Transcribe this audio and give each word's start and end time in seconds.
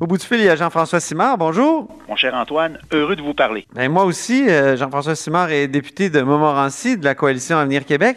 Au 0.00 0.08
bout 0.08 0.18
du 0.18 0.26
fil, 0.26 0.38
il 0.38 0.46
y 0.46 0.48
a 0.48 0.56
Jean-François 0.56 0.98
Simard. 0.98 1.38
Bonjour. 1.38 1.88
Mon 2.08 2.16
cher 2.16 2.34
Antoine, 2.34 2.80
heureux 2.92 3.14
de 3.14 3.22
vous 3.22 3.32
parler. 3.32 3.64
Ben, 3.74 3.88
moi 3.88 4.04
aussi, 4.04 4.48
euh, 4.48 4.76
Jean-François 4.76 5.14
Simard 5.14 5.52
est 5.52 5.68
député 5.68 6.10
de 6.10 6.20
Montmorency 6.20 6.98
de 6.98 7.04
la 7.04 7.14
Coalition 7.14 7.58
Avenir 7.58 7.84
Québec. 7.84 8.16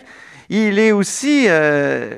Il 0.49 0.79
est 0.79 0.91
aussi 0.91 1.45
euh, 1.47 2.15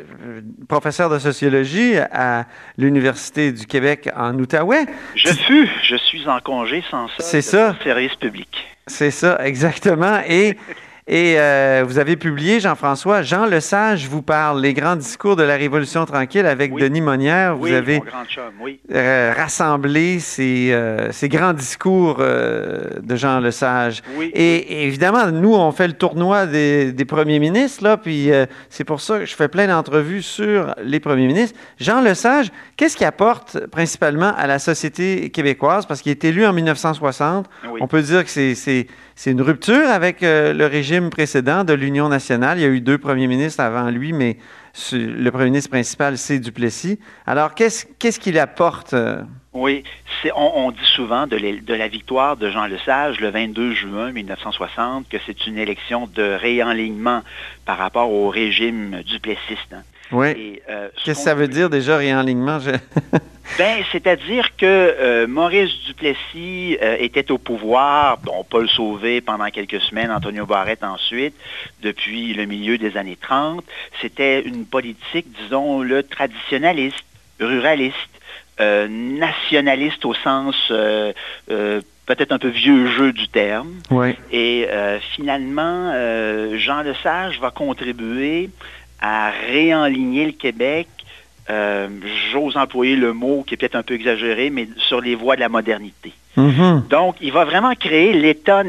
professeur 0.70 1.10
de 1.10 1.20
sociologie 1.20 1.98
à 1.98 2.46
l'Université 2.78 3.52
du 3.52 3.66
Québec 3.66 4.10
en 4.16 4.34
Outaouais. 4.36 4.86
Je 5.16 5.34
fus, 5.34 5.70
je 5.84 5.98
suis 5.98 6.26
en 6.30 6.40
congé 6.40 6.82
sans 6.90 7.10
ça. 7.10 7.16
C'est 7.20 7.42
ça. 7.42 7.76
Service 7.84 8.16
public. 8.16 8.66
C'est 8.88 9.12
ça, 9.12 9.46
exactement. 9.46 10.22
Et 10.26 10.56
Et 11.12 11.40
euh, 11.40 11.84
vous 11.88 11.98
avez 11.98 12.16
publié, 12.18 12.60
Jean-François, 12.60 13.24
Jean 13.24 13.48
Lesage 13.48 14.08
vous 14.08 14.22
parle, 14.22 14.62
Les 14.62 14.76
grands 14.76 14.96
discours 14.96 15.36
de 15.36 15.42
la 15.42 15.56
Révolution 15.56 16.06
tranquille 16.06 16.46
avec 16.46 16.72
Denis 16.76 17.02
Monnière. 17.02 17.56
Vous 17.56 17.64
oui, 17.64 17.74
avez 17.74 17.98
mon 17.98 18.06
grand 18.06 18.26
chum, 18.26 18.44
oui. 18.62 18.80
euh, 18.94 19.34
rassemblé 19.36 20.20
ces, 20.20 20.70
euh, 20.72 21.12
ces 21.12 21.28
grands 21.28 21.54
discours 21.54 22.18
euh, 22.20 22.82
de 23.02 23.16
Jean 23.16 23.40
Lesage. 23.40 24.04
Et, 24.22 24.56
et 24.58 24.84
évidemment, 24.86 25.32
nous, 25.32 25.56
on 25.56 25.72
fait 25.72 25.88
le 25.88 25.94
tournoi 25.94 26.46
des, 26.46 26.92
des 26.92 27.06
premiers 27.06 27.40
ministres, 27.40 27.84
là, 27.84 27.98
puis 27.98 28.30
c'est 28.70 28.84
pour 28.84 29.02
ça 29.02 29.18
que 29.18 29.26
je 29.26 29.34
fais 29.36 29.48
plein 29.48 29.66
d'entrevues 29.66 30.22
sur 30.22 30.76
les 30.84 31.00
premiers 31.00 31.26
ministres. 31.26 31.58
Jean 31.80 32.02
Lesage, 32.02 32.52
qu'est-ce 32.78 32.96
qu'il 32.96 33.08
apporte 33.08 33.66
principalement 33.72 34.34
à 34.38 34.46
la 34.46 34.60
société 34.60 35.32
québécoise? 35.32 35.88
Parce 35.88 36.04
qu'il 36.04 36.12
est 36.12 36.24
élu 36.24 36.46
en 36.46 36.54
1960. 36.54 37.48
Oui. 37.72 37.80
On 37.82 37.88
peut 37.88 38.04
dire 38.04 38.24
que 38.24 38.30
c'est- 38.30 38.86
une 39.26 39.42
rupture 39.42 39.90
avec 39.90 40.18
le 40.22 40.66
régime 40.66 40.99
précédent 41.08 41.64
de 41.64 41.72
l'Union 41.74 42.10
nationale. 42.10 42.58
Il 42.58 42.62
y 42.62 42.66
a 42.66 42.70
eu 42.70 42.82
deux 42.82 42.98
premiers 42.98 43.28
ministres 43.28 43.62
avant 43.62 43.90
lui, 43.90 44.12
mais 44.12 44.38
le 44.92 45.30
premier 45.30 45.46
ministre 45.46 45.70
principal, 45.70 46.18
c'est 46.18 46.40
Duplessis. 46.40 47.00
Alors, 47.26 47.56
qu'est-ce 47.56 48.20
qu'il 48.20 48.38
apporte? 48.38 48.94
euh? 48.94 49.22
Oui, 49.54 49.84
on, 50.36 50.72
dit 50.72 50.86
souvent 50.86 51.26
de 51.26 51.74
la 51.74 51.88
victoire 51.88 52.38
de 52.38 52.52
Jean 52.52 52.66
Lesage 52.66 53.20
le 53.20 53.30
22 53.30 53.74
juin 53.74 54.12
1960 54.12 55.10
que 55.10 55.18
c'est 55.26 55.48
une 55.48 55.58
élection 55.58 56.08
de 56.14 56.22
réalignement 56.22 57.24
par 57.66 57.78
rapport 57.78 58.12
au 58.12 58.30
régime 58.30 59.02
duplessiste. 59.08 59.74
hein. 59.74 59.84
Oui. 60.12 60.60
Euh, 60.70 60.90
ce 60.98 61.06
Qu'est-ce 61.06 61.20
que 61.20 61.24
ça 61.24 61.36
veut 61.36 61.48
dire 61.48 61.70
déjà, 61.70 61.98
réalignement? 61.98 62.60
Je- 62.60 62.72
Ben, 63.58 63.84
c'est-à-dire 63.92 64.56
que 64.58 64.66
euh, 64.66 65.26
Maurice 65.28 65.72
Duplessis 65.88 66.78
euh, 66.84 66.98
était 67.00 67.32
au 67.32 67.40
pouvoir, 67.40 68.20
bon, 68.20 68.46
Paul 68.48 68.70
Sauvé 68.70 69.22
pendant 69.22 69.50
quelques 69.50 69.82
semaines, 69.82 70.12
Antonio 70.12 70.46
Barrette 70.46 70.84
ensuite, 70.84 71.34
depuis 71.82 72.34
le 72.36 72.46
milieu 72.46 72.78
des 72.78 72.96
années 72.96 73.18
30. 73.20 73.64
C'était 74.02 74.42
une 74.42 74.66
politique, 74.66 75.26
disons-le, 75.42 76.04
traditionnaliste, 76.04 77.04
ruraliste, 77.40 77.96
nationaliste 78.60 80.06
au 80.06 80.14
sens 80.14 80.56
peut-être 81.48 82.32
un 82.32 82.40
peu 82.40 82.48
vieux 82.50 82.88
jeu 82.88 83.14
du 83.14 83.28
terme. 83.28 83.72
Oui. 83.92 84.16
Et 84.32 84.66
euh, 84.70 85.00
finalement, 85.16 85.92
euh, 85.94 86.58
Jean 86.58 86.82
Lesage 86.82 87.40
va 87.40 87.52
contribuer 87.52 88.50
à 89.02 89.32
réenligner 89.32 90.26
le 90.26 90.32
Québec. 90.34 90.88
euh, 91.50 91.88
J'ose 92.32 92.58
employer 92.58 92.96
le 92.96 93.14
mot 93.14 93.44
qui 93.44 93.54
est 93.54 93.58
peut-être 93.58 93.76
un 93.76 93.84
peu 93.84 93.96
exagéré, 93.96 94.50
mais 94.50 94.68
sur 94.78 95.02
les 95.02 95.16
voies 95.16 95.36
de 95.36 95.42
la 95.42 95.50
modernité. 95.50 96.14
Mhm. 96.38 96.84
Donc, 96.90 97.16
il 97.22 97.32
va 97.32 97.44
vraiment 97.44 97.74
créer 97.76 98.14
l'État. 98.14 98.64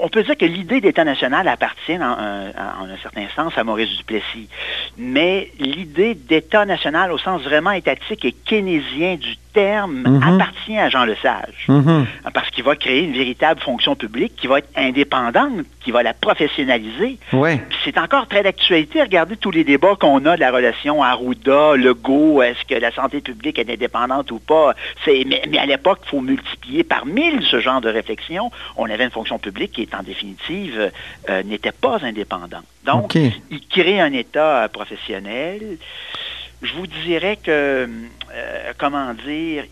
On 0.00 0.08
peut 0.08 0.22
dire 0.22 0.36
que 0.36 0.46
l'idée 0.46 0.80
d'État 0.80 1.04
national 1.04 1.46
appartient 1.46 1.96
en 1.98 2.00
un 2.00 2.96
certain 3.02 3.26
sens 3.36 3.52
à 3.56 3.64
Maurice 3.64 3.96
Duplessis. 3.98 4.48
Mais 4.98 5.50
l'idée 5.58 6.14
d'État 6.14 6.64
national 6.66 7.12
au 7.12 7.18
sens 7.18 7.42
vraiment 7.42 7.70
étatique 7.72 8.24
et 8.24 8.32
keynésien 8.32 9.16
du 9.16 9.36
terme 9.54 10.02
Mhm. 10.06 10.22
appartient 10.22 10.78
à 10.78 10.88
Jean 10.88 11.04
Lesage. 11.04 11.66
Mhm. 11.68 12.06
Parce 12.32 12.50
qu'il 12.50 12.64
va 12.64 12.74
créer 12.76 13.02
une 13.04 13.12
véritable 13.12 13.60
fonction 13.60 13.94
publique 13.96 14.34
qui 14.36 14.46
va 14.46 14.58
être 14.58 14.68
indépendante, 14.76 15.64
qui 15.82 15.90
va 15.90 16.02
la 16.02 16.14
professionnaliser. 16.14 17.18
C'est 17.84 17.98
encore 17.98 18.26
très 18.28 18.42
d'actualité. 18.42 19.02
Regardez 19.02 19.36
tous 19.36 19.50
les 19.50 19.64
débats 19.64 19.96
qu'on 19.98 20.24
a 20.26 20.36
de 20.36 20.40
la 20.40 20.50
relation 20.50 21.02
Arruda, 21.02 21.74
Legault, 21.76 22.42
est-ce 22.42 22.64
que 22.64 22.78
la 22.80 22.90
santé 22.92 23.20
publique 23.20 23.58
est 23.58 23.70
indépendante 23.70 24.30
ou 24.30 24.38
pas? 24.38 24.74
Mais, 25.06 25.42
mais 25.50 25.58
à 25.58 25.66
l'époque, 25.66 26.00
il 26.06 26.08
faut 26.10 26.20
multiplier 26.20 26.84
par 26.84 27.04
mille 27.06 27.42
ce 27.42 27.60
genre 27.60 27.80
de 27.80 27.88
réflexion. 27.90 28.50
On 28.76 28.88
avait 28.88 29.04
une 29.04 29.10
fonction 29.10 29.38
publique 29.38 29.72
qui, 29.72 29.82
est 29.82 29.94
en 29.94 30.02
définitive, 30.02 30.90
euh, 31.28 31.42
n'était 31.42 31.72
pas 31.72 31.98
indépendante. 32.02 32.64
Donc, 32.84 33.14
il 33.14 33.68
crée 33.68 34.00
un 34.00 34.12
État 34.12 34.64
euh, 34.64 34.68
professionnel. 34.68 35.78
Je 36.62 36.74
vous 36.74 36.86
dirais 36.86 37.36
que, 37.36 37.88
euh, 38.34 38.72
comment 38.78 39.14
dire, 39.14 39.64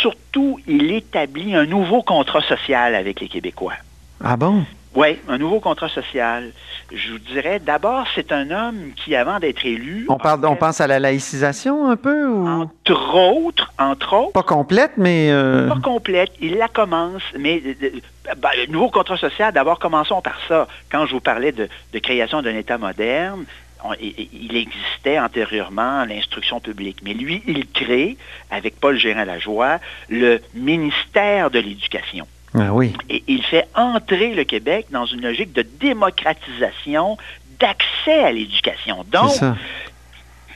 surtout, 0.00 0.60
il 0.66 0.90
établit 0.92 1.54
un 1.54 1.66
nouveau 1.66 2.02
contrat 2.02 2.42
social 2.42 2.94
avec 2.94 3.20
les 3.20 3.28
Québécois. 3.28 3.74
Ah 4.22 4.36
bon? 4.36 4.64
Oui, 4.94 5.18
un 5.28 5.38
nouveau 5.38 5.60
contrat 5.60 5.88
social. 5.88 6.50
Je 6.92 7.12
vous 7.12 7.18
dirais, 7.18 7.58
d'abord, 7.60 8.06
c'est 8.14 8.32
un 8.32 8.50
homme 8.50 8.92
qui, 8.96 9.14
avant 9.14 9.38
d'être 9.38 9.64
élu, 9.66 10.06
On, 10.08 10.16
parle, 10.16 10.44
on 10.46 10.56
pense 10.56 10.80
à 10.80 10.86
la 10.86 10.98
laïcisation 10.98 11.90
un 11.90 11.96
peu 11.96 12.26
ou? 12.26 12.48
Entre 12.48 13.14
autres, 13.14 13.72
entre 13.78 14.14
autres, 14.14 14.32
pas 14.32 14.42
complète, 14.42 14.92
mais 14.96 15.30
euh, 15.30 15.68
pas 15.68 15.78
complète, 15.80 16.32
il 16.40 16.56
la 16.56 16.68
commence, 16.68 17.22
mais 17.38 17.62
euh, 17.66 17.74
euh, 17.84 18.34
ben, 18.38 18.48
le 18.56 18.72
nouveau 18.72 18.88
contrat 18.90 19.18
social, 19.18 19.52
d'abord, 19.52 19.78
commençons 19.78 20.22
par 20.22 20.38
ça. 20.48 20.66
Quand 20.90 21.04
je 21.06 21.12
vous 21.12 21.20
parlais 21.20 21.52
de, 21.52 21.68
de 21.92 21.98
création 21.98 22.40
d'un 22.40 22.56
État 22.56 22.78
moderne, 22.78 23.44
on- 23.84 23.92
il 24.00 24.56
existait 24.56 25.20
antérieurement 25.20 26.04
l'instruction 26.06 26.58
publique. 26.60 26.98
Mais 27.04 27.12
lui, 27.14 27.42
il 27.46 27.66
crée, 27.70 28.16
avec 28.50 28.80
Paul 28.80 28.96
Gérin-Lajoie, 28.98 29.78
le 30.08 30.40
ministère 30.54 31.50
de 31.50 31.58
l'Éducation. 31.58 32.26
Ah 32.54 32.72
oui. 32.72 32.94
Et 33.10 33.22
il 33.26 33.42
fait 33.42 33.68
entrer 33.74 34.34
le 34.34 34.44
Québec 34.44 34.86
dans 34.90 35.06
une 35.06 35.20
logique 35.22 35.52
de 35.52 35.62
démocratisation 35.62 37.18
d'accès 37.60 38.24
à 38.24 38.32
l'éducation. 38.32 39.04
Donc, 39.10 39.32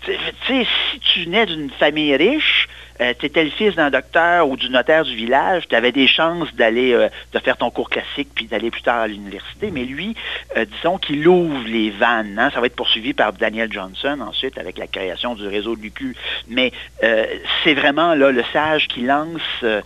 tu 0.04 0.12
sais, 0.46 0.66
si 0.90 1.00
tu 1.00 1.28
nais 1.28 1.46
d'une 1.46 1.70
famille 1.70 2.16
riche, 2.16 2.68
tu 2.98 3.26
étais 3.26 3.44
le 3.44 3.50
fils 3.50 3.74
d'un 3.74 3.90
docteur 3.90 4.48
ou 4.48 4.56
du 4.56 4.68
notaire 4.70 5.04
du 5.04 5.14
village, 5.14 5.68
tu 5.68 5.74
avais 5.74 5.92
des 5.92 6.06
chances 6.06 6.52
d'aller 6.54 6.92
euh, 6.92 7.08
de 7.32 7.38
faire 7.38 7.56
ton 7.56 7.70
cours 7.70 7.90
classique 7.90 8.28
puis 8.34 8.46
d'aller 8.46 8.70
plus 8.70 8.82
tard 8.82 9.00
à 9.00 9.06
l'université. 9.08 9.70
Mais 9.70 9.84
lui, 9.84 10.14
euh, 10.56 10.64
disons 10.64 10.98
qu'il 10.98 11.26
ouvre 11.26 11.66
les 11.66 11.90
vannes. 11.90 12.38
hein. 12.38 12.50
Ça 12.52 12.60
va 12.60 12.66
être 12.66 12.76
poursuivi 12.76 13.12
par 13.12 13.32
Daniel 13.32 13.72
Johnson 13.72 14.18
ensuite 14.20 14.58
avec 14.58 14.78
la 14.78 14.86
création 14.86 15.34
du 15.34 15.46
réseau 15.46 15.76
de 15.76 15.82
l'UQ. 15.82 16.14
Mais 16.48 16.72
euh, 17.02 17.24
c'est 17.64 17.74
vraiment 17.74 18.14
là 18.14 18.30
le 18.30 18.44
sage 18.52 18.88
qui 18.88 19.02
lance 19.02 19.40
euh, 19.62 19.80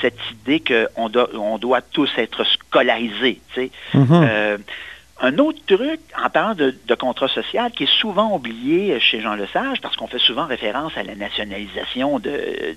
cette 0.00 0.18
idée 0.32 0.62
qu'on 0.94 1.08
doit, 1.08 1.28
on 1.34 1.58
doit 1.58 1.82
tous 1.82 2.10
être 2.16 2.44
scolarisés. 2.44 3.40
tu 3.54 3.60
sais. 3.60 3.70
Mhm. 5.24 5.34
Un 5.34 5.38
autre 5.38 5.58
truc, 5.66 6.00
en 6.22 6.28
parlant 6.30 6.54
de, 6.54 6.74
de 6.86 6.94
contrat 6.94 7.28
social, 7.28 7.70
qui 7.72 7.84
est 7.84 7.98
souvent 8.00 8.34
oublié 8.34 8.98
chez 9.00 9.20
Jean 9.20 9.34
Lesage, 9.34 9.80
parce 9.80 9.96
qu'on 9.96 10.06
fait 10.06 10.18
souvent 10.18 10.46
référence 10.46 10.92
à 10.96 11.02
la 11.02 11.14
nationalisation 11.14 12.18
de, 12.18 12.30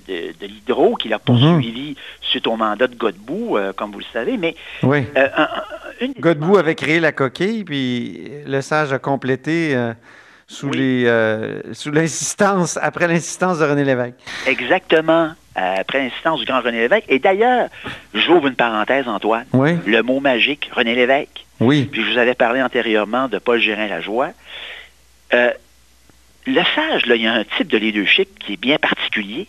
de, 0.08 0.34
de 0.40 0.46
l'hydro 0.48 0.96
qu'il 0.96 1.14
a 1.14 1.20
poursuivi 1.20 1.96
suite 2.22 2.48
au 2.48 2.56
mandat 2.56 2.88
de 2.88 2.96
Godbout, 2.96 3.58
euh, 3.58 3.74
comme 3.74 3.92
vous 3.92 4.00
le 4.00 4.06
savez, 4.14 4.38
mais 4.38 4.56
Oui. 4.84 5.06
euh, 5.18 5.28
un- 5.36 5.48
une 6.02 6.14
Godbout 6.14 6.58
avait 6.58 6.76
créé 6.76 7.00
la 7.00 7.12
coquille, 7.12 7.64
puis 7.64 8.30
le 8.46 8.62
sage 8.62 8.94
a 8.94 9.00
complété 9.00 9.76
euh, 9.76 9.94
sous 10.48 10.70
Oui. 10.70 10.78
les 10.78 11.04
euh, 11.08 11.62
sous 11.74 11.92
l'insistance, 11.92 12.78
après 12.82 13.08
l'insistance 13.08 13.60
de 13.60 13.66
René 13.66 13.84
Lévesque. 13.84 14.16
Exactement, 14.46 15.32
euh, 15.58 15.76
après 15.80 16.00
l'insistance 16.04 16.40
du 16.40 16.46
grand 16.46 16.62
René 16.62 16.78
Lévesque. 16.80 17.06
Et 17.10 17.20
d'ailleurs, 17.20 17.68
j'ouvre 18.14 18.48
une 18.48 18.56
parenthèse, 18.56 19.08
Antoine, 19.08 19.46
Oui. 19.54 19.72
le 19.86 20.02
mot 20.04 20.20
magique, 20.20 20.70
René 20.74 20.96
Lévesque. 20.96 21.44
Oui. 21.60 21.86
Puis 21.86 22.04
je 22.04 22.12
vous 22.12 22.18
avais 22.18 22.36
parlé 22.36 22.62
antérieurement 22.62 23.28
de 23.28 23.40
Paul 23.40 23.60
Gérin-Lajoie. 23.60 24.32
Euh, 25.34 25.52
le 26.46 26.62
sage, 26.76 27.06
là, 27.06 27.16
il 27.16 27.24
y 27.24 27.28
a 27.28 27.34
un 27.34 27.44
type 27.44 27.68
de 27.68 27.78
leadership 27.78 28.40
qui 28.40 28.54
est 28.54 28.58
bien 28.58 28.78
particulier. 28.78 29.48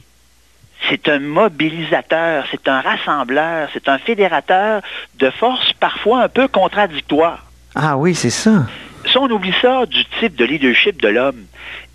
C'est 0.89 1.09
un 1.09 1.19
mobilisateur, 1.19 2.47
c'est 2.51 2.69
un 2.69 2.81
rassembleur, 2.81 3.69
c'est 3.73 3.89
un 3.89 3.99
fédérateur 3.99 4.83
de 5.19 5.31
forces 5.31 5.73
parfois 5.75 6.23
un 6.23 6.29
peu 6.29 6.49
contradictoires. 6.49 7.45
Ah 7.75 7.97
oui, 7.97 8.15
c'est 8.15 8.31
ça. 8.31 8.67
Ça, 9.13 9.21
on 9.21 9.31
oublie 9.31 9.55
ça 9.61 9.87
du 9.87 10.05
type 10.21 10.37
de 10.37 10.45
leadership 10.45 11.01
de 11.01 11.09
l'homme. 11.09 11.45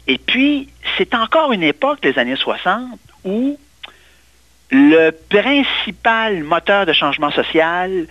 Et 0.07 0.17
puis, 0.17 0.69
c'est 0.97 1.13
encore 1.13 1.53
une 1.53 1.63
époque, 1.63 1.99
les 2.03 2.17
années 2.19 2.35
60, 2.35 2.99
où 3.23 3.57
le 4.71 5.11
principal 5.11 6.43
moteur 6.43 6.85
de 6.85 6.93
changement 6.93 7.31
social, 7.31 8.07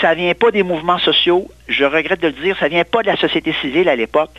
ça 0.00 0.14
vient 0.14 0.34
pas 0.34 0.50
des 0.50 0.62
mouvements 0.62 0.98
sociaux, 0.98 1.48
je 1.68 1.84
regrette 1.84 2.20
de 2.20 2.28
le 2.28 2.32
dire, 2.34 2.56
ça 2.58 2.68
vient 2.68 2.84
pas 2.84 3.02
de 3.02 3.06
la 3.08 3.16
société 3.16 3.54
civile 3.60 3.88
à 3.88 3.96
l'époque, 3.96 4.30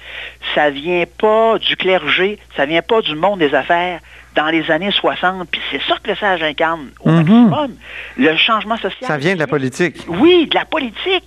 ça 0.56 0.70
vient 0.70 1.04
pas 1.18 1.58
du 1.60 1.76
clergé, 1.76 2.38
ça 2.56 2.66
vient 2.66 2.82
pas 2.82 3.02
du 3.02 3.16
monde 3.16 3.40
des 3.40 3.54
affaires. 3.54 4.00
Dans 4.34 4.48
les 4.48 4.72
années 4.72 4.92
60, 4.92 5.50
puis 5.52 5.60
c'est 5.70 5.82
ça 5.90 5.96
que 6.02 6.10
le 6.10 6.16
sage 6.16 6.42
incarne 6.42 6.92
au 7.02 7.10
Mhm. 7.10 7.18
maximum, 7.50 7.76
le 8.16 8.38
changement 8.38 8.78
social. 8.78 9.06
Ça 9.10 9.18
vient 9.18 9.34
de 9.34 9.40
la 9.40 9.48
politique. 9.48 9.98
Oui, 10.08 10.48
de 10.48 10.56
la 10.56 10.64
politique. 10.64 11.26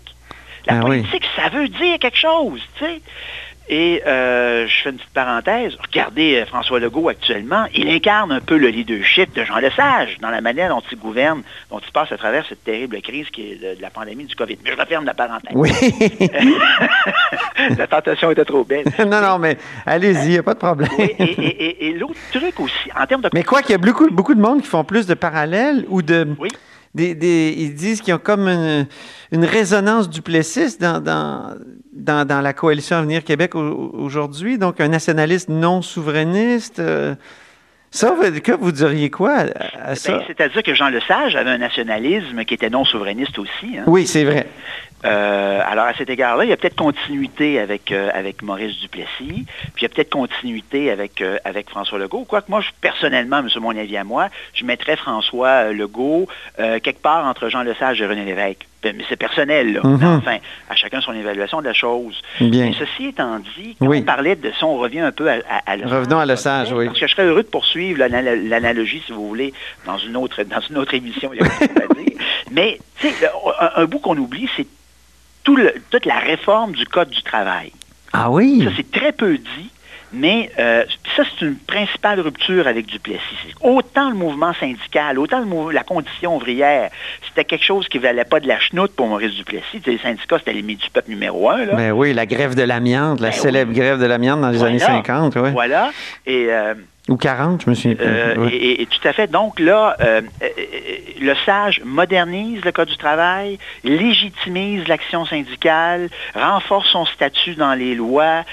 La 0.66 0.76
oui. 0.76 1.02
politique, 1.02 1.24
ça 1.36 1.50
veut 1.50 1.68
dire 1.68 1.98
quelque 1.98 2.16
chose, 2.16 2.62
tu 2.78 2.84
sais. 2.86 3.02
Et 3.68 4.02
euh, 4.06 4.66
je 4.66 4.82
fais 4.82 4.90
une 4.90 4.96
petite 4.96 5.12
parenthèse. 5.14 5.72
Regardez 5.82 6.36
euh, 6.36 6.46
François 6.46 6.78
Legault 6.78 7.08
actuellement. 7.08 7.64
Il 7.74 7.88
incarne 7.88 8.30
un 8.30 8.40
peu 8.40 8.58
le 8.58 8.68
leadership 8.68 9.34
de 9.34 9.42
Jean 9.44 9.56
Lesage 9.56 10.18
dans 10.20 10.28
la 10.28 10.42
manière 10.42 10.68
dont 10.68 10.82
il 10.92 10.98
gouverne, 10.98 11.42
dont 11.70 11.78
il 11.78 11.90
passe 11.90 12.12
à 12.12 12.18
travers 12.18 12.44
cette 12.46 12.62
terrible 12.62 13.00
crise 13.00 13.30
qui 13.30 13.52
est 13.52 13.76
de, 13.76 13.80
la 13.80 13.88
pandémie 13.88 14.26
du 14.26 14.36
COVID. 14.36 14.58
Mais 14.62 14.72
je 14.72 14.76
referme 14.76 15.06
la 15.06 15.14
parenthèse. 15.14 15.52
Oui. 15.54 15.70
la 17.78 17.86
tentation 17.86 18.30
était 18.30 18.44
trop 18.44 18.64
belle. 18.64 18.84
non, 18.98 19.22
non, 19.22 19.38
mais 19.38 19.56
allez-y, 19.86 20.26
il 20.26 20.30
n'y 20.32 20.38
a 20.38 20.42
pas 20.42 20.54
de 20.54 20.58
problème. 20.58 20.90
et, 20.98 21.94
l'autre 21.98 22.20
truc 22.32 22.60
aussi, 22.60 22.90
en 22.98 23.06
termes 23.06 23.22
de... 23.22 23.30
Mais 23.32 23.44
quoi 23.44 23.62
qu'il 23.62 23.70
y 23.70 23.74
a 23.74 23.78
beaucoup, 23.78 24.10
beaucoup 24.10 24.34
de 24.34 24.40
monde 24.40 24.60
qui 24.60 24.68
font 24.68 24.84
plus 24.84 25.06
de 25.06 25.14
parallèles 25.14 25.86
ou 25.88 26.02
de... 26.02 26.28
Oui 26.38 26.50
ils 26.96 27.74
disent 27.74 28.00
qu'il 28.00 28.10
y 28.10 28.14
a 28.14 28.18
comme 28.18 28.48
une, 28.48 29.44
résonance 29.44 30.08
duplessiste 30.08 30.80
dans, 30.80 31.00
dans, 31.00 31.56
dans, 31.92 32.40
la 32.40 32.52
coalition 32.52 32.96
Avenir 32.96 33.24
Québec 33.24 33.54
aujourd'hui, 33.54 34.58
donc 34.58 34.80
un 34.80 34.88
nationaliste 34.88 35.48
non 35.48 35.82
souverainiste. 35.82 36.78
Euh, 36.78 37.14
ça, 37.90 38.12
que 38.42 38.52
vous 38.52 38.72
diriez 38.72 39.08
quoi 39.08 39.38
à, 39.38 39.44
ben, 39.44 39.94
ça? 39.94 40.20
C'est-à-dire 40.26 40.62
que 40.64 40.74
Jean 40.74 40.88
Lesage 40.88 41.36
avait 41.36 41.50
un 41.50 41.58
nationalisme 41.58 42.44
qui 42.44 42.54
était 42.54 42.70
non 42.70 42.84
souverainiste 42.84 43.38
aussi. 43.38 43.78
Hein? 43.78 43.84
Oui, 43.86 44.06
c'est 44.06 44.24
vrai. 44.24 44.48
Euh, 45.04 45.60
alors, 45.66 45.84
à 45.84 45.94
cet 45.94 46.08
égard-là, 46.08 46.44
il 46.44 46.50
y 46.50 46.52
a 46.52 46.56
peut-être 46.56 46.76
continuité 46.76 47.58
avec, 47.58 47.92
euh, 47.92 48.10
avec 48.14 48.42
Maurice 48.42 48.78
Duplessis, 48.80 49.44
puis 49.74 49.80
il 49.80 49.82
y 49.82 49.86
a 49.86 49.88
peut-être 49.88 50.10
continuité 50.10 50.90
avec, 50.90 51.20
euh, 51.20 51.38
avec 51.44 51.68
François 51.68 51.98
Legault. 51.98 52.24
Quoique 52.24 52.50
moi, 52.50 52.60
je, 52.60 52.70
personnellement, 52.80 53.42
c'est 53.52 53.60
mon 53.60 53.76
avis 53.76 53.96
à 53.96 54.04
moi, 54.04 54.28
je 54.54 54.64
mettrais 54.64 54.96
François 54.96 55.72
Legault 55.72 56.26
quelque 56.56 57.00
part 57.00 57.26
entre 57.26 57.48
Jean 57.48 57.62
Lesage 57.62 58.00
et 58.00 58.06
René 58.06 58.24
Lévesque. 58.24 58.66
Ben, 58.82 58.94
mais 58.96 59.04
c'est 59.08 59.16
personnel, 59.16 59.72
là. 59.72 59.80
Mm-hmm. 59.80 60.16
Enfin, 60.18 60.36
à 60.68 60.76
chacun 60.76 61.00
son 61.00 61.14
évaluation 61.14 61.62
de 61.62 61.66
la 61.66 61.72
chose. 61.72 62.20
Bien. 62.38 62.70
ceci 62.78 63.06
étant 63.06 63.38
dit, 63.38 63.76
quand 63.78 63.90
on 63.90 64.02
parlait 64.02 64.36
de 64.36 64.50
ça, 64.60 64.66
on 64.66 64.76
revient 64.76 65.00
un 65.00 65.12
peu 65.12 65.30
à, 65.30 65.36
à, 65.48 65.76
Revenons 65.76 66.18
à 66.18 66.26
Lesage, 66.26 66.70
oui. 66.72 66.86
Parce 66.86 67.00
que 67.00 67.06
je 67.06 67.12
serais 67.12 67.24
heureux 67.24 67.42
de 67.42 67.48
poursuivre 67.48 67.98
l'analogie, 67.98 69.02
si 69.06 69.12
vous 69.12 69.26
voulez, 69.26 69.54
dans 69.86 69.96
une 69.96 70.16
autre, 70.16 70.42
dans 70.42 70.60
une 70.60 70.76
autre 70.76 70.92
émission. 70.92 71.30
Il 71.32 71.40
y 71.40 71.42
a 71.42 71.46
à 71.46 71.94
dire. 71.94 72.18
Mais, 72.50 72.78
tu 73.00 73.08
sais, 73.08 73.30
un 73.74 73.86
bout 73.86 74.00
qu'on 74.00 74.18
oublie, 74.18 74.48
c'est 74.54 74.66
toute 75.44 76.06
la 76.06 76.18
réforme 76.18 76.72
du 76.72 76.86
Code 76.86 77.10
du 77.10 77.22
travail. 77.22 77.72
Ah 78.12 78.30
oui? 78.30 78.62
Ça, 78.64 78.70
c'est 78.76 78.90
très 78.90 79.12
peu 79.12 79.36
dit. 79.38 79.70
Mais 80.14 80.48
euh, 80.60 80.84
ça, 81.16 81.24
c'est 81.24 81.44
une 81.44 81.56
principale 81.56 82.20
rupture 82.20 82.68
avec 82.68 82.86
Duplessis. 82.86 83.20
Autant 83.60 84.10
le 84.10 84.14
mouvement 84.14 84.52
syndical, 84.54 85.18
autant 85.18 85.44
la 85.72 85.82
condition 85.82 86.36
ouvrière, 86.36 86.90
c'était 87.26 87.44
quelque 87.44 87.64
chose 87.64 87.88
qui 87.88 87.98
ne 87.98 88.04
valait 88.04 88.24
pas 88.24 88.38
de 88.38 88.46
la 88.46 88.60
chenoute 88.60 88.92
pour 88.94 89.08
Maurice 89.08 89.34
Duplessis. 89.34 89.82
les 89.84 89.98
syndicats, 89.98 90.38
c'était 90.38 90.52
l'ennemi 90.52 90.76
du 90.76 90.88
peuple 90.88 91.10
numéro 91.10 91.50
un. 91.50 91.64
Là. 91.64 91.74
Ben 91.74 91.90
oui, 91.90 92.12
la 92.12 92.26
grève 92.26 92.54
de 92.54 92.62
l'amiante, 92.62 93.20
la 93.20 93.30
ben 93.30 93.36
célèbre 93.36 93.72
grève 93.72 93.98
de 93.98 94.06
l'amiante 94.06 94.40
dans 94.40 94.50
les 94.50 94.62
années 94.62 94.78
50. 94.78 95.36
Voilà. 95.36 95.90
Et 96.26 96.46
euh, 96.48 96.74
ou 97.08 97.16
40, 97.16 97.62
je 97.62 97.70
me 97.70 97.74
souviens 97.74 97.96
plus. 97.96 98.06
Euh, 98.06 98.48
et, 98.50 98.86
tout 98.86 99.06
à 99.06 99.12
fait. 99.12 99.30
Donc 99.30 99.60
là, 99.60 99.94
euh, 100.00 100.22
euh, 100.42 100.48
le 101.20 101.34
SAGE 101.44 101.82
modernise 101.84 102.64
le 102.64 102.72
Code 102.72 102.88
du 102.88 102.96
travail, 102.96 103.58
légitimise 103.82 104.88
l'action 104.88 105.26
syndicale, 105.26 106.08
renforce 106.34 106.88
son 106.88 107.04
statut 107.04 107.56
dans 107.56 107.74
les 107.74 107.94
lois, 107.94 108.44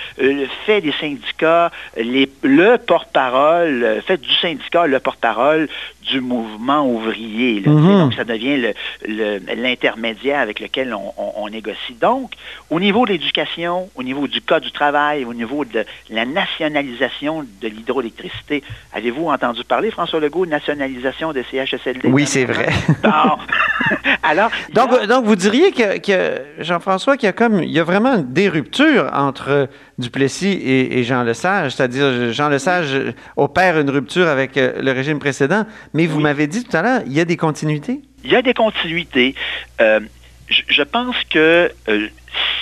fait 0.65 0.81
des 0.81 0.91
syndicats 0.99 1.71
le 1.95 2.75
porte-parole, 2.75 4.01
fait 4.05 4.19
du 4.19 4.33
syndicat 4.33 4.85
le 4.85 4.99
porte-parole 4.99 5.69
du 6.01 6.19
mouvement 6.19 6.85
ouvrier. 6.85 7.61
Mm-hmm. 7.61 7.99
Donc 7.99 8.13
ça 8.15 8.25
devient 8.25 8.73
l'intermédiaire 9.07 10.39
avec 10.39 10.59
lequel 10.59 10.93
on, 10.93 11.49
négocie. 11.49 11.95
Donc, 11.99 12.31
au 12.69 12.79
niveau 12.79 13.05
de 13.05 13.11
l'éducation, 13.11 13.89
au 13.95 14.03
niveau 14.03 14.27
du 14.27 14.41
Code 14.41 14.63
du 14.63 14.71
travail, 14.71 15.25
au 15.25 15.33
niveau 15.33 15.65
de 15.65 15.85
la 16.09 16.25
nationalisation 16.25 17.45
de 17.61 17.67
l'hydroélectricité, 17.67 18.40
Avez-vous 18.93 19.27
entendu 19.27 19.63
parler, 19.63 19.91
François 19.91 20.19
Legault, 20.19 20.45
de 20.45 20.51
nationalisation 20.51 21.33
de 21.33 21.43
CHSLD? 21.43 22.09
Oui, 22.09 22.25
c'est 22.25 22.45
vrai. 22.45 22.67
Alors, 24.23 24.51
donc, 24.73 25.05
donc, 25.07 25.25
vous 25.25 25.35
diriez 25.35 25.71
que, 25.71 26.41
Jean-François, 26.59 27.17
qu'il 27.17 27.27
y 27.27 27.29
a 27.29 27.33
comme, 27.33 27.63
il 27.63 27.71
y 27.71 27.79
a 27.79 27.83
vraiment 27.83 28.17
des 28.17 28.49
ruptures 28.49 29.09
entre 29.13 29.69
Duplessis 29.97 30.59
et, 30.63 31.03
Jean 31.03 31.23
Lesage, 31.23 31.73
c'est-à-dire 31.73 32.31
Jean 32.31 32.49
Lesage 32.49 33.13
opère 33.35 33.79
une 33.79 33.89
rupture 33.89 34.27
avec 34.27 34.57
euh, 34.57 34.81
le 34.81 34.91
régime 34.91 35.19
précédent, 35.19 35.65
mais 35.93 36.05
vous 36.05 36.19
m'avez 36.19 36.47
dit 36.47 36.63
tout 36.63 36.75
à 36.75 36.81
l'heure, 36.81 37.01
il 37.05 37.13
y 37.13 37.19
a 37.19 37.25
des 37.25 37.37
continuités? 37.37 38.01
Il 38.23 38.31
y 38.31 38.35
a 38.35 38.41
des 38.41 38.53
continuités. 38.53 39.35
Euh, 39.81 39.99
je, 40.49 40.83
pense 40.83 41.15
que 41.29 41.71
euh, 41.87 42.07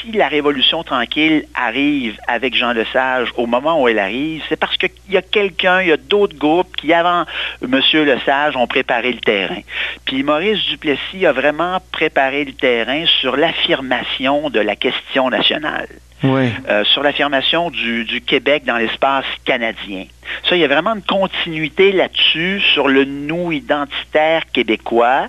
si 0.01 0.11
la 0.11 0.27
révolution 0.27 0.83
tranquille 0.83 1.45
arrive 1.53 2.17
avec 2.27 2.55
Jean 2.55 2.73
Lesage 2.73 3.31
au 3.37 3.45
moment 3.45 3.81
où 3.81 3.87
elle 3.87 3.99
arrive, 3.99 4.43
c'est 4.49 4.55
parce 4.55 4.77
qu'il 4.77 4.91
y 5.09 5.17
a 5.17 5.21
quelqu'un, 5.21 5.81
il 5.81 5.89
y 5.89 5.91
a 5.91 5.97
d'autres 5.97 6.37
groupes 6.37 6.75
qui, 6.75 6.93
avant 6.93 7.25
M. 7.61 7.81
Lesage, 7.93 8.55
ont 8.55 8.67
préparé 8.67 9.11
le 9.11 9.19
terrain. 9.19 9.61
Puis 10.05 10.23
Maurice 10.23 10.63
Duplessis 10.65 11.25
a 11.25 11.31
vraiment 11.31 11.79
préparé 11.91 12.45
le 12.45 12.53
terrain 12.53 13.05
sur 13.05 13.37
l'affirmation 13.37 14.49
de 14.49 14.59
la 14.59 14.75
question 14.75 15.29
nationale. 15.29 15.89
Euh, 16.23 16.83
sur 16.83 17.01
l'affirmation 17.01 17.69
du, 17.69 18.21
Québec 18.25 18.63
dans 18.65 18.77
l'espace 18.77 19.25
canadien. 19.45 20.05
Ça, 20.47 20.55
il 20.55 20.59
y 20.59 20.65
a 20.65 20.67
vraiment 20.67 20.93
une 20.95 21.01
continuité 21.01 21.93
là-dessus 21.93 22.61
sur 22.73 22.89
le 22.89 23.05
nous 23.05 23.51
identitaire 23.53 24.43
québécois. 24.51 25.27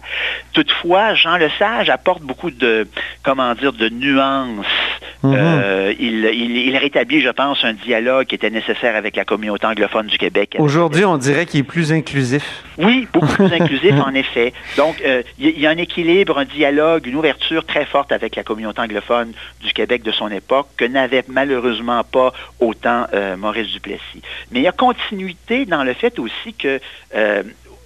Toutefois, 0.52 1.14
Jean 1.14 1.36
Lesage 1.36 1.90
apporte 1.90 2.22
beaucoup 2.22 2.50
de, 2.50 2.88
comment 3.22 3.54
de 3.54 3.88
nuances 3.88 4.66
Mhm. 5.22 5.34
Euh, 5.36 5.94
il, 5.98 6.76
rétablit, 6.76 7.20
je 7.20 7.28
pense, 7.28 7.64
un 7.64 7.74
dialogue 7.74 8.26
qui 8.26 8.34
était 8.34 8.50
nécessaire 8.50 8.96
avec 8.96 9.16
la 9.16 9.24
communauté 9.24 9.66
anglophone 9.66 10.06
du 10.06 10.16
Québec. 10.16 10.56
Aujourd'hui, 10.58 11.04
on 11.04 11.18
dirait 11.18 11.46
qu'il 11.46 11.60
est 11.60 11.64
plus 11.64 11.92
inclusif. 11.92 12.64
Oui, 12.78 13.06
beaucoup 13.12 13.34
plus 13.34 13.52
inclusif, 13.52 13.94
en 13.94 14.14
effet. 14.14 14.52
Donc, 14.76 15.02
euh, 15.04 15.22
il 15.38 15.58
y, 15.58 15.66
a 15.66 15.70
un 15.70 15.76
équilibre, 15.76 16.38
un 16.38 16.44
dialogue, 16.44 17.06
une 17.06 17.16
ouverture 17.16 17.64
très 17.66 17.84
forte 17.84 18.12
avec 18.12 18.36
la 18.36 18.42
communauté 18.42 18.80
anglophone 18.80 19.32
du 19.62 19.72
Québec 19.72 20.02
de 20.02 20.12
son 20.12 20.30
époque 20.30 20.68
que 20.76 20.84
n'avait 20.86 21.24
malheureusement 21.28 22.02
pas 22.04 22.32
autant 22.58 23.06
euh, 23.12 23.36
Maurice 23.36 23.68
Duplessis. 23.72 24.22
Mais 24.50 24.60
il 24.60 24.62
y 24.62 24.68
a 24.68 24.72
continuité 24.72 25.66
dans 25.66 25.84
le 25.84 25.92
fait 25.92 26.18
aussi 26.18 26.54
que 26.54 26.80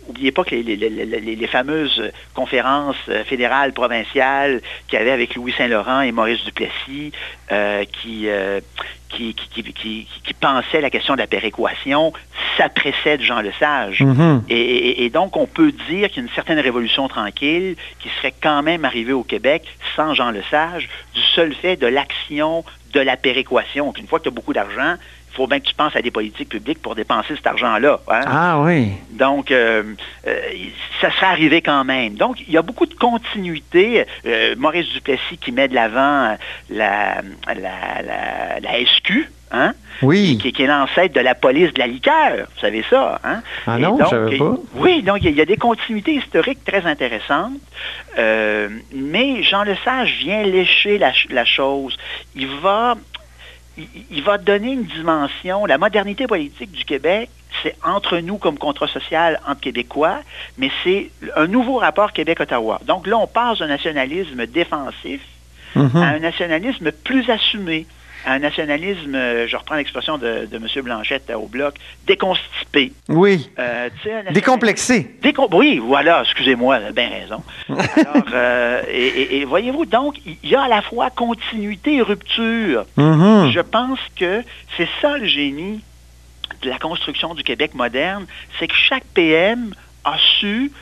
N'oubliez 0.06 0.32
pas 0.32 0.44
que 0.44 0.54
les, 0.54 1.46
fameuses 1.46 2.10
conférences 2.34 2.96
euh, 3.08 3.24
fédérales, 3.24 3.72
provinciales 3.72 4.60
qu'il 4.88 4.98
y 4.98 5.02
avait 5.02 5.12
avec 5.12 5.34
Louis 5.34 5.52
Saint-Laurent 5.56 6.00
et 6.00 6.12
Maurice 6.12 6.44
Duplessis, 6.44 7.12
euh, 7.52 7.84
euh, 8.06 8.60
qui, 9.08 9.34
qui, 9.34 10.34
pensaient 10.40 10.80
la 10.80 10.90
question 10.90 11.14
de 11.14 11.20
la 11.20 11.26
péréquation, 11.26 12.12
ça 12.56 12.68
précède 12.68 13.22
Jean 13.22 13.40
Lesage. 13.40 14.00
Mm-hmm. 14.00 14.40
et, 14.48 15.04
et, 15.04 15.10
donc, 15.10 15.36
on 15.36 15.46
peut 15.46 15.72
dire 15.88 16.08
qu'il 16.08 16.16
y 16.16 16.20
a 16.20 16.28
une 16.28 16.34
certaine 16.34 16.58
révolution 16.58 17.08
tranquille 17.08 17.76
qui 18.00 18.08
serait 18.18 18.34
quand 18.42 18.62
même 18.62 18.84
arrivée 18.84 19.12
au 19.12 19.22
Québec 19.22 19.64
sans 19.94 20.14
Jean 20.14 20.30
Lesage, 20.30 20.88
du 21.14 21.20
seul 21.34 21.54
fait 21.54 21.76
de 21.76 21.86
l'action 21.86 22.64
de 22.92 23.00
la 23.00 23.16
péréquation. 23.16 23.92
Une 23.98 24.06
fois 24.06 24.18
que 24.18 24.24
tu 24.24 24.28
as 24.28 24.32
beaucoup 24.32 24.52
d'argent, 24.52 24.96
faut 25.34 25.46
bien 25.46 25.60
que 25.60 25.66
tu 25.66 25.74
penses 25.74 25.94
à 25.96 26.02
des 26.02 26.10
politiques 26.10 26.48
publiques 26.48 26.80
pour 26.80 26.94
dépenser 26.94 27.34
cet 27.36 27.46
argent-là. 27.46 28.00
Hein. 28.08 28.20
Ah 28.26 28.60
oui. 28.60 28.92
Donc, 29.10 29.50
euh, 29.50 29.82
euh, 30.26 30.40
ça 31.00 31.10
serait 31.10 31.26
arrivé 31.26 31.60
quand 31.60 31.84
même. 31.84 32.14
Donc, 32.14 32.40
il 32.40 32.52
y 32.52 32.56
a 32.56 32.62
beaucoup 32.62 32.86
de 32.86 32.94
continuité. 32.94 34.06
Euh, 34.26 34.54
Maurice 34.56 34.88
Duplessis 34.92 35.38
qui 35.38 35.52
met 35.52 35.68
de 35.68 35.74
l'avant 35.74 36.36
la, 36.70 37.22
la, 37.48 38.60
la, 38.60 38.86
SQ, 38.86 39.28
Hein? 39.56 39.72
Oui. 40.02 40.36
Qui, 40.38 40.62
est 40.62 40.66
l'ancêtre 40.66 41.14
de 41.14 41.20
la 41.20 41.36
police 41.36 41.72
de 41.74 41.78
la 41.78 41.86
liqueur. 41.86 42.48
Vous 42.54 42.60
savez 42.60 42.84
ça, 42.90 43.20
hein? 43.22 43.40
Ah 43.68 43.78
non, 43.78 43.96
je 44.00 44.06
savais 44.06 44.36
pas. 44.36 44.56
Oui, 44.74 45.02
donc 45.02 45.18
il 45.22 45.30
y, 45.30 45.40
a 45.40 45.44
des 45.44 45.56
continuités 45.56 46.14
historiques 46.14 46.64
très 46.64 46.84
intéressantes. 46.86 47.52
mais 48.16 49.42
Jean 49.44 49.62
Lesage 49.62 50.16
vient 50.18 50.42
lécher 50.42 50.98
la, 50.98 51.12
la 51.30 51.44
chose. 51.44 51.96
Il 52.34 52.48
va 52.48 52.96
il, 53.76 54.22
va 54.22 54.38
donner 54.38 54.72
une 54.72 54.84
dimension. 54.84 55.66
La 55.66 55.78
modernité 55.78 56.26
politique 56.26 56.72
du 56.72 56.84
Québec, 56.84 57.30
c'est 57.62 57.76
entre 57.84 58.18
nous 58.18 58.38
comme 58.38 58.58
contrat 58.58 58.88
social 58.88 59.40
entre 59.46 59.60
Québécois, 59.60 60.20
mais 60.58 60.70
c'est 60.82 61.10
un 61.36 61.46
nouveau 61.46 61.78
rapport 61.78 62.12
Québec-Ottawa. 62.12 62.80
Donc 62.86 63.06
là, 63.06 63.16
on 63.18 63.26
passe 63.26 63.58
d'un 63.58 63.66
nationalisme 63.66 64.46
défensif 64.46 65.20
mm-hmm. 65.76 65.96
à 65.96 66.06
un 66.06 66.18
nationalisme 66.18 66.92
plus 66.92 67.28
assumé 67.30 67.86
un 68.26 68.38
nationalisme, 68.38 69.14
euh, 69.14 69.46
je 69.46 69.56
reprends 69.56 69.74
l'expression 69.74 70.18
de, 70.18 70.46
de, 70.46 70.56
M. 70.56 70.66
Blanchette 70.82 71.30
au 71.34 71.46
bloc, 71.46 71.74
déconstipé. 72.06 72.92
Oui. 73.08 73.50
Euh, 73.58 73.88
Décomplexé. 74.32 75.16
oui, 75.52 75.78
voilà, 75.78 76.22
excusez-moi, 76.22 76.78
bien 76.92 77.08
raison. 77.08 77.42
Alors, 77.68 78.24
euh, 78.32 78.82
et, 78.88 79.44
voyez-vous, 79.44 79.86
donc, 79.86 80.16
il 80.24 80.48
y 80.48 80.54
a 80.54 80.62
à 80.62 80.68
la 80.68 80.82
fois 80.82 81.10
continuité 81.10 81.96
et 81.96 82.02
rupture. 82.02 82.86
Mm-hmm. 82.96 83.50
Je 83.52 83.60
pense 83.60 84.00
que 84.16 84.42
c'est 84.76 84.88
ça 85.00 85.18
le 85.18 85.26
génie 85.26 85.82
de 86.62 86.70
la 86.70 86.78
construction 86.78 87.34
du 87.34 87.42
Québec 87.42 87.74
moderne, 87.74 88.26
c'est 88.58 88.68
que 88.68 88.74
chaque 88.74 89.04
PM 89.14 89.74
a 90.04 90.16
su 90.40 90.72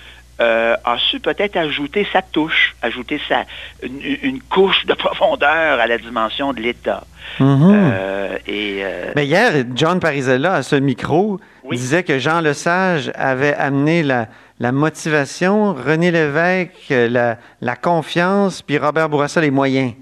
euh, 0.43 0.77
a 0.85 0.99
su 0.99 1.21
peut-être 1.21 1.57
ajouter 1.57 2.07
sa 2.13 2.23
touche, 2.23 2.75
ajouter 2.83 3.21
sa, 3.29 3.45
une, 3.83 4.01
une, 4.23 4.41
couche 4.43 4.85
de 4.87 4.95
profondeur 5.07 5.79
à 5.81 5.87
la 5.87 5.99
dimension 5.99 6.53
de 6.53 6.61
l'État. 6.61 7.05
Mhm. 7.39 7.73
Euh, 7.73 8.39
euh, 8.49 9.13
Mais 9.15 9.27
hier, 9.27 9.53
John 9.75 10.01
Parizella, 10.01 10.55
à 10.55 10.63
ce 10.63 10.77
micro, 10.77 11.39
Oui. 11.65 11.77
disait 11.77 12.03
que 12.03 12.19
Jean 12.19 12.41
Lesage 12.41 13.13
avait 13.15 13.55
amené 13.55 14.03
la, 14.03 14.27
la 14.59 14.73
motivation, 14.73 15.75
René 15.75 16.11
Lévesque, 16.11 16.89
la, 16.91 17.37
la 17.61 17.77
confiance, 17.77 18.63
puis 18.63 18.79
Robert 18.79 19.09
Bourassa, 19.09 19.41
les 19.41 19.51
moyens 19.51 19.93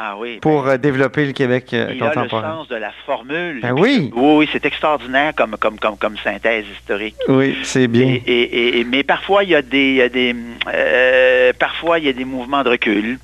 ah 0.00 0.14
oui. 0.16 0.38
pour 0.40 0.66
euh, 0.68 0.76
développer 0.76 1.26
le 1.26 1.32
Québec 1.32 1.70
euh, 1.72 1.90
il 1.92 2.00
a 2.02 2.08
le 2.08 2.14
contemporain. 2.14 2.58
sens 2.58 2.68
de 2.68 2.76
la 2.76 2.92
formule. 3.04 3.60
Ben 3.60 3.72
oui. 3.72 4.10
Oui, 4.14 4.36
oui, 4.38 4.48
c'est 4.52 4.64
extraordinaire 4.64 5.32
comme, 5.34 5.56
comme, 5.58 5.78
comme, 5.78 5.96
comme 5.98 6.16
synthèse 6.18 6.64
historique. 6.72 7.16
Oui, 7.26 7.56
c'est 7.64 7.88
bien. 7.88 8.06
Et, 8.24 8.32
et- 8.42 8.78
et- 8.78 8.84
mais 8.84 9.02
parfois, 9.02 9.42
il 9.42 9.50
y 9.50 9.54
a 9.56 9.62
des, 9.62 9.88
il 9.90 9.94
y 9.96 10.02
a 10.02 10.08
des 10.08 10.36
euh, 10.72 11.52
parfois, 11.58 11.98
il 11.98 12.04
y 12.04 12.08
a 12.08 12.12
des 12.12 12.24
mouvements 12.24 12.62
de 12.62 12.70
recul. 12.70 13.18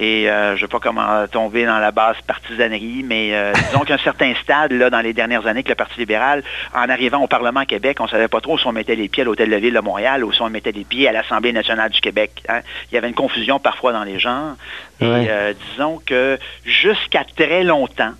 Et 0.00 0.28
euh, 0.30 0.56
je 0.56 0.62
ne 0.62 0.66
sais 0.66 0.70
pas 0.70 0.80
comment 0.80 1.26
tomber 1.28 1.66
dans 1.66 1.78
la 1.78 1.90
basse 1.92 2.16
partisanerie, 2.26 3.02
mais 3.04 3.30
euh, 3.34 3.52
disons 3.70 3.80
qu'à 3.84 3.94
un 3.94 3.98
certain 3.98 4.32
stade, 4.42 4.72
là, 4.72 4.88
dans 4.90 5.00
les 5.00 5.12
dernières 5.12 5.46
années, 5.46 5.62
que 5.62 5.68
le 5.68 5.74
Parti 5.74 5.98
libéral, 5.98 6.42
en 6.74 6.88
arrivant 6.88 7.22
au 7.22 7.26
Parlement 7.26 7.60
à 7.60 7.66
Québec, 7.66 7.98
on 8.00 8.04
ne 8.04 8.08
savait 8.08 8.28
pas 8.28 8.40
trop 8.40 8.58
si 8.58 8.66
on 8.66 8.72
mettait 8.72 8.96
les 8.96 9.08
pieds 9.08 9.22
à 9.22 9.24
l'Hôtel 9.26 9.50
de 9.50 9.56
Ville 9.56 9.74
de 9.74 9.80
Montréal 9.80 10.24
ou 10.24 10.32
si 10.32 10.40
on 10.42 10.48
mettait 10.50 10.72
les 10.72 10.84
pieds 10.84 11.08
à 11.08 11.12
l'Assemblée 11.12 11.52
nationale 11.52 11.90
du 11.90 12.00
Québec. 12.00 12.42
hein. 12.48 12.60
Il 12.90 12.94
y 12.94 12.98
avait 12.98 13.08
une 13.08 13.14
confusion 13.14 13.58
parfois 13.58 13.92
dans 13.92 14.04
les 14.04 14.18
gens. 14.18 14.56
Et 15.00 15.06
Ouais. 15.06 15.26
euh, 15.28 15.52
disons 15.70 16.00
que 16.04 16.38
jusqu'à 16.64 17.24
très 17.36 17.62
longtemps, 17.62 18.12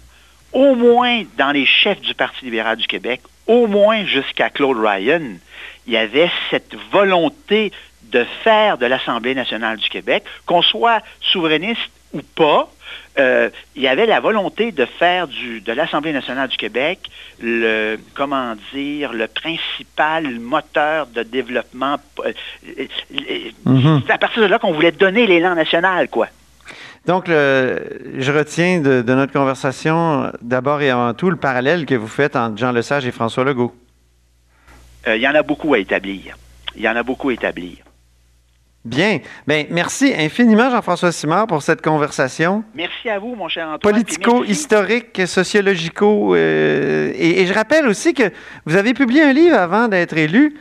au 0.53 0.75
moins 0.75 1.23
dans 1.39 1.53
les 1.53 1.65
chefs 1.65 2.01
du 2.03 2.15
Parti 2.15 2.45
libéral 2.45 2.77
du 2.77 2.87
Québec, 2.87 3.23
au 3.47 3.67
moins 3.67 4.05
jusqu'à 4.05 4.51
Claude 4.51 4.77
Ryan, 4.79 5.23
il 5.87 5.93
y 5.95 5.97
avait 5.97 6.31
cette 6.51 6.75
volonté 6.93 7.73
de 8.13 8.25
faire 8.45 8.79
de 8.79 8.87
l'Assemblée 8.87 9.35
nationale 9.35 9.79
du 9.79 9.89
Québec, 9.89 10.23
qu'on 10.47 10.63
soit 10.63 11.01
souverainiste 11.21 11.91
ou 12.13 12.21
pas, 12.37 12.71
euh, 13.19 13.49
il 13.75 13.83
y 13.83 13.89
avait 13.89 14.05
la 14.07 14.21
volonté 14.21 14.71
de 14.71 14.85
faire 14.85 15.27
du, 15.27 15.61
de 15.63 15.73
l'Assemblée 15.73 16.13
nationale 16.13 16.49
du 16.51 16.57
Québec 16.59 16.99
le, 17.41 17.97
comment 18.15 18.55
dire, 18.75 19.13
le 19.15 19.27
principal 19.29 20.39
moteur 20.39 21.07
de 21.07 21.23
développement. 21.23 21.97
euh, 22.25 22.33
euh, 22.79 22.87
Mhm. 23.65 24.03
C'est 24.07 24.13
à 24.13 24.19
partir 24.19 24.43
de 24.43 24.47
là 24.49 24.59
qu'on 24.59 24.73
voulait 24.73 24.93
donner 24.93 25.27
l'élan 25.27 25.55
national, 25.55 26.09
quoi. 26.09 26.29
Donc, 27.07 27.27
le- 27.29 28.01
je 28.19 28.31
retiens 28.31 28.81
de, 28.81 29.03
de 29.03 29.15
notre 29.15 29.33
conversation, 29.33 30.31
d'abord 30.41 30.81
et 30.83 30.91
avant 30.91 31.15
tout, 31.15 31.31
le 31.31 31.37
parallèle 31.37 31.85
que 31.87 31.95
vous 31.95 32.07
faites 32.09 32.37
entre 32.37 32.59
Jean 32.59 32.73
Lesage 32.73 33.07
et 33.07 33.11
François 33.11 33.43
Legault. 33.45 33.75
Euh, 35.09 35.17
il 35.17 35.23
y 35.23 35.27
en 35.29 35.35
a 35.35 35.43
beaucoup 35.43 35.73
à 35.75 35.79
établir. 35.79 36.37
Il 36.77 36.83
y 36.83 36.89
en 36.89 36.95
a 36.95 37.03
beaucoup 37.03 37.31
à 37.31 37.33
établir. 37.33 37.79
Bien. 38.85 39.21
Bien, 39.47 39.65
merci 39.71 40.13
infiniment, 40.17 40.69
Jean-François 40.71 41.13
Simard, 41.13 41.47
pour 41.47 41.63
cette 41.63 41.81
conversation. 41.83 42.65
Merci 42.75 43.09
à 43.09 43.19
vous, 43.21 43.35
mon 43.37 43.49
cher 43.49 43.69
Antoine. 43.69 43.95
Politico-historique, 43.95 45.23
sociologico. 45.27 46.35
euh, 46.35 47.13
et, 47.15 47.43
et 47.43 47.47
je 47.47 47.55
rappelle 47.55 47.87
aussi 47.87 48.13
que 48.13 48.25
vous 48.67 48.75
avez 48.77 48.93
publié 48.93 49.23
un 49.23 49.33
livre 49.33 49.57
avant 49.57 49.87
d'être 49.89 50.17
élu. 50.17 50.55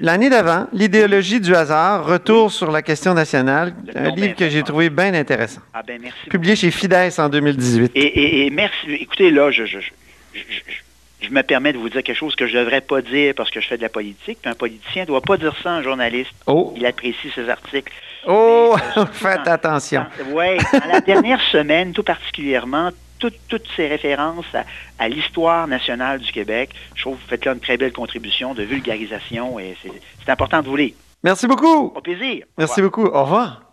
L'année 0.00 0.30
d'avant, 0.30 0.68
L'idéologie 0.72 1.40
du 1.40 1.52
hasard, 1.54 2.06
retour 2.06 2.52
sur 2.52 2.70
la 2.70 2.82
question 2.82 3.14
nationale, 3.14 3.74
Le 3.86 4.00
un 4.00 4.10
livre 4.14 4.36
que 4.36 4.48
j'ai 4.48 4.62
trouvé 4.62 4.90
bien 4.90 5.12
intéressant. 5.14 5.60
Ah 5.74 5.82
ben 5.84 5.98
merci. 6.00 6.18
Publié 6.30 6.54
chez 6.54 6.70
Fides 6.70 6.94
en 7.18 7.28
2018. 7.28 7.90
Et, 7.94 8.00
et- 8.00 8.46
et 8.46 8.50
merci. 8.50 8.92
Écoutez, 9.00 9.30
là, 9.32 9.50
je, 9.50 9.64
je, 9.64 9.78
je, 9.80 9.90
je- 10.34 10.85
je- 11.20 11.30
me 11.30 11.42
permets 11.42 11.72
de 11.72 11.78
vous 11.78 11.88
dire 11.88 12.02
quelque 12.02 12.16
chose 12.16 12.34
que 12.36 12.46
je 12.46 12.56
ne 12.56 12.62
devrais 12.62 12.80
pas 12.80 13.02
dire 13.02 13.34
parce 13.36 13.50
que 13.50 13.60
je 13.60 13.68
fais 13.68 13.76
de 13.76 13.82
la 13.82 13.88
politique. 13.88 14.38
Puis 14.42 14.50
un 14.50 14.54
politicien 14.54 15.02
ne 15.02 15.06
doit 15.06 15.20
pas 15.20 15.36
dire 15.36 15.54
ça 15.62 15.70
à 15.70 15.74
un 15.74 15.82
journaliste. 15.82 16.30
Oh, 16.46 16.72
Il 16.76 16.84
apprécie 16.86 17.30
ses 17.34 17.48
articles. 17.48 17.92
oh, 18.26 18.74
Mais, 18.76 19.02
euh, 19.02 19.06
faites 19.06 19.46
attention. 19.48 20.04
Oui, 20.32 20.56
dans 20.72 20.88
la 20.92 21.00
dernière 21.00 21.40
semaine, 21.52 21.92
tout 21.92 22.02
particulièrement, 22.02 22.90
toutes, 23.18 23.38
toutes 23.48 23.66
ces 23.76 23.86
références 23.88 24.44
à, 24.54 24.64
à 24.98 25.08
l'histoire 25.08 25.66
nationale 25.66 26.20
du 26.20 26.30
Québec, 26.32 26.70
je 26.94 27.02
trouve 27.02 27.16
que 27.16 27.22
vous 27.22 27.28
faites 27.28 27.44
là 27.46 27.52
une 27.52 27.60
très 27.60 27.76
belle 27.78 27.92
contribution 27.92 28.52
de 28.54 28.62
vulgarisation 28.62 29.58
et 29.58 29.74
c'est 29.82 30.30
important 30.30 30.60
de 30.60 30.66
vous 30.66 30.76
lire. 30.76 30.92
Merci 31.24 31.46
beaucoup. 31.46 31.92
Au 31.96 32.00
plaisir. 32.02 32.44
Merci 32.58 32.82
beaucoup. 32.82 33.06
Au 33.06 33.24
revoir. 33.24 33.65